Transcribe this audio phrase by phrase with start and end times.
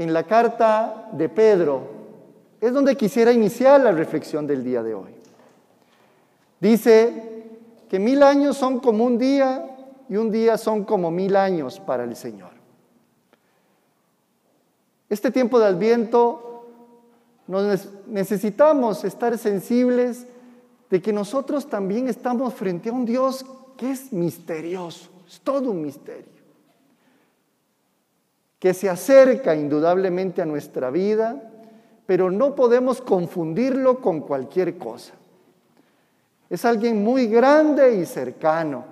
[0.00, 1.82] en la carta de Pedro,
[2.58, 5.14] es donde quisiera iniciar la reflexión del día de hoy.
[6.58, 7.44] Dice
[7.86, 9.76] que mil años son como un día
[10.08, 12.48] y un día son como mil años para el Señor.
[15.10, 16.64] Este tiempo de Adviento
[17.46, 20.26] nos necesitamos estar sensibles
[20.88, 23.44] de que nosotros también estamos frente a un Dios
[23.76, 26.39] que es misterioso, es todo un misterio,
[28.60, 31.42] que se acerca indudablemente a nuestra vida,
[32.06, 35.14] pero no podemos confundirlo con cualquier cosa.
[36.48, 38.84] Es alguien muy grande y cercano.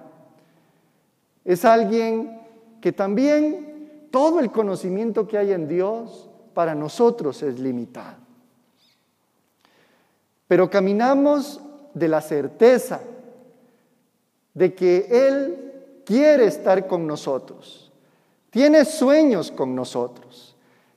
[1.45, 2.41] Es alguien
[2.81, 8.17] que también todo el conocimiento que hay en Dios para nosotros es limitado.
[10.47, 11.61] Pero caminamos
[11.93, 13.01] de la certeza
[14.55, 17.88] de que Él quiere estar con nosotros,
[18.51, 20.57] tiene sueños con nosotros,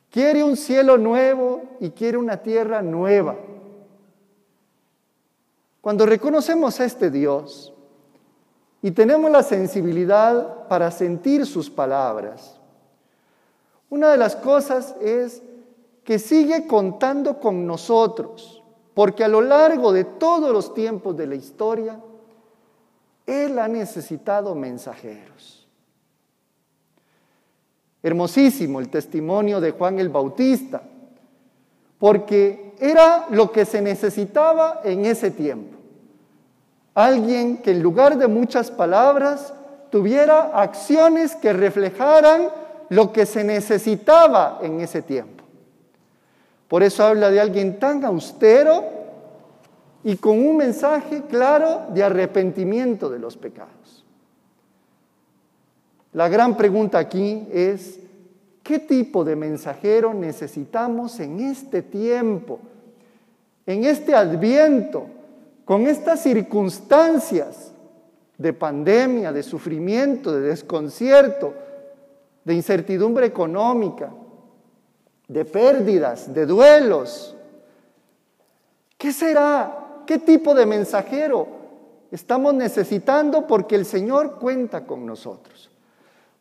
[0.09, 3.35] quiere un cielo nuevo y quiere una tierra nueva.
[5.81, 7.73] Cuando reconocemos a este Dios
[8.81, 12.59] y tenemos la sensibilidad para sentir sus palabras,
[13.89, 15.41] una de las cosas es
[16.03, 21.35] que sigue contando con nosotros, porque a lo largo de todos los tiempos de la
[21.35, 21.99] historia,
[23.25, 25.60] Él ha necesitado mensajeros.
[28.03, 30.81] Hermosísimo el testimonio de Juan el Bautista,
[31.99, 35.77] porque era lo que se necesitaba en ese tiempo.
[36.95, 39.53] Alguien que en lugar de muchas palabras
[39.91, 42.49] tuviera acciones que reflejaran
[42.89, 45.43] lo que se necesitaba en ese tiempo.
[46.67, 48.83] Por eso habla de alguien tan austero
[50.03, 54.00] y con un mensaje claro de arrepentimiento de los pecados.
[56.13, 58.01] La gran pregunta aquí es,
[58.63, 62.59] ¿Qué tipo de mensajero necesitamos en este tiempo,
[63.65, 65.07] en este adviento,
[65.65, 67.71] con estas circunstancias
[68.37, 71.53] de pandemia, de sufrimiento, de desconcierto,
[72.43, 74.11] de incertidumbre económica,
[75.27, 77.35] de pérdidas, de duelos?
[78.97, 80.03] ¿Qué será?
[80.05, 81.47] ¿Qué tipo de mensajero
[82.11, 83.47] estamos necesitando?
[83.47, 85.71] Porque el Señor cuenta con nosotros.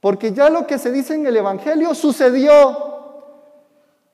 [0.01, 2.89] Porque ya lo que se dice en el Evangelio sucedió.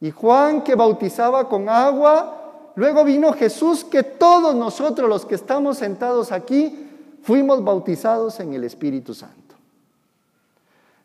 [0.00, 5.78] Y Juan que bautizaba con agua, luego vino Jesús que todos nosotros los que estamos
[5.78, 6.88] sentados aquí
[7.22, 9.54] fuimos bautizados en el Espíritu Santo.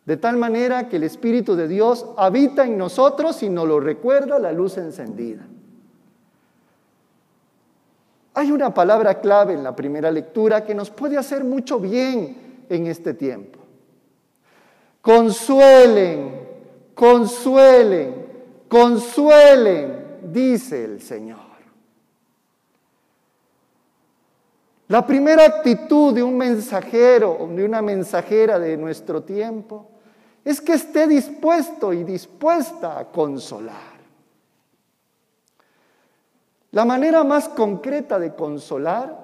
[0.05, 4.39] De tal manera que el Espíritu de Dios habita en nosotros y nos lo recuerda
[4.39, 5.45] la luz encendida.
[8.33, 12.87] Hay una palabra clave en la primera lectura que nos puede hacer mucho bien en
[12.87, 13.60] este tiempo.
[15.01, 16.47] Consuelen,
[16.93, 18.27] consuelen,
[18.67, 21.51] consuelen, dice el Señor.
[24.87, 29.87] La primera actitud de un mensajero o de una mensajera de nuestro tiempo
[30.43, 33.91] es que esté dispuesto y dispuesta a consolar.
[36.71, 39.17] La manera más concreta de consolar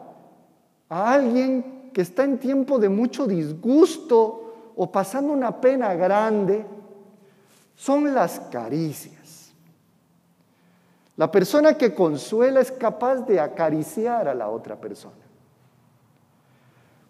[0.89, 4.46] a alguien que está en tiempo de mucho disgusto
[4.77, 6.65] o pasando una pena grande
[7.75, 9.51] son las caricias.
[11.15, 15.15] La persona que consuela es capaz de acariciar a la otra persona.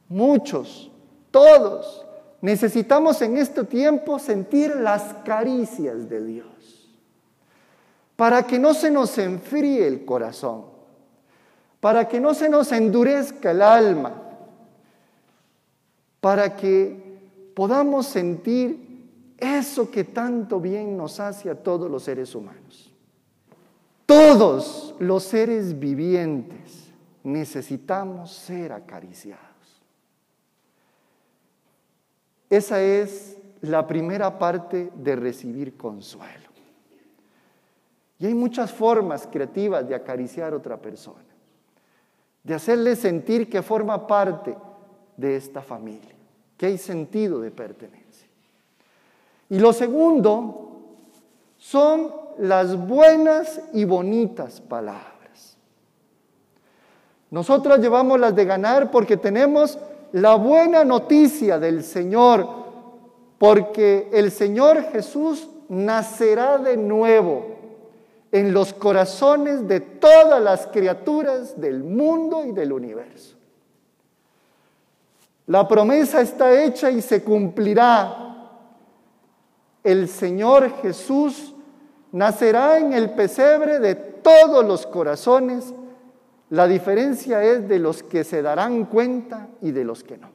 [0.07, 0.89] Muchos,
[1.29, 2.05] todos,
[2.39, 6.47] necesitamos en este tiempo sentir las caricias de Dios
[8.15, 10.65] para que no se nos enfríe el corazón,
[11.79, 14.23] para que no se nos endurezca el alma,
[16.19, 17.06] para que
[17.57, 22.93] podamos sentir eso que tanto bien nos hace a todos los seres humanos.
[24.05, 29.41] Todos los seres vivientes necesitamos ser acariciados.
[32.47, 36.49] Esa es la primera parte de recibir consuelo.
[38.19, 41.25] Y hay muchas formas creativas de acariciar a otra persona,
[42.43, 44.55] de hacerle sentir que forma parte
[45.17, 46.16] de esta familia
[46.57, 48.27] que hay sentido de pertenencia.
[49.49, 50.81] Y lo segundo
[51.57, 55.57] son las buenas y bonitas palabras.
[57.29, 59.77] Nosotros llevamos las de ganar porque tenemos
[60.13, 62.47] la buena noticia del Señor,
[63.37, 67.57] porque el Señor Jesús nacerá de nuevo
[68.31, 73.36] en los corazones de todas las criaturas del mundo y del universo.
[75.47, 78.35] La promesa está hecha y se cumplirá.
[79.83, 81.55] El Señor Jesús
[82.11, 85.73] nacerá en el pesebre de todos los corazones.
[86.49, 90.29] La diferencia es de los que se darán cuenta y de los que no.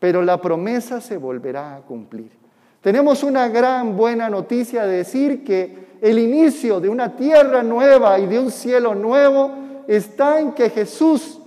[0.00, 2.32] Pero la promesa se volverá a cumplir.
[2.80, 8.26] Tenemos una gran buena noticia de decir que el inicio de una tierra nueva y
[8.26, 9.52] de un cielo nuevo
[9.86, 11.38] está en que Jesús,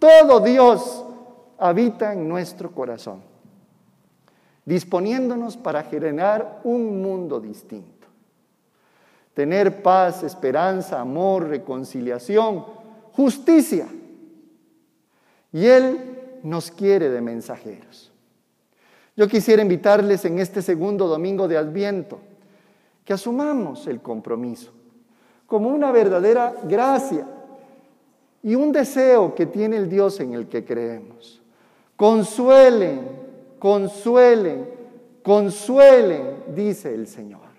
[0.00, 1.03] todo Dios,
[1.58, 3.22] habita en nuestro corazón,
[4.64, 8.06] disponiéndonos para generar un mundo distinto.
[9.34, 12.64] Tener paz, esperanza, amor, reconciliación,
[13.12, 13.88] justicia.
[15.52, 18.12] Y Él nos quiere de mensajeros.
[19.16, 22.18] Yo quisiera invitarles en este segundo domingo de Adviento
[23.04, 24.72] que asumamos el compromiso
[25.46, 27.26] como una verdadera gracia
[28.42, 31.40] y un deseo que tiene el Dios en el que creemos.
[31.96, 33.08] Consuelen,
[33.58, 34.68] consuelen,
[35.22, 37.53] consuelen, dice el Señor.